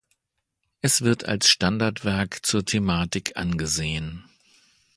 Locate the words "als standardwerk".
1.25-2.43